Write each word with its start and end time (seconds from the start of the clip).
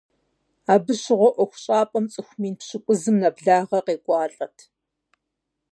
Абы 0.73 0.93
щыгъуэ 1.01 1.29
ӏуэхущӏапӏэм 1.35 2.05
цӏыху 2.11 2.37
мин 2.41 2.55
пщыкӏузым 2.59 3.15
нэблагъэ 3.21 3.77
къекӏуалӏэрт. 3.85 4.59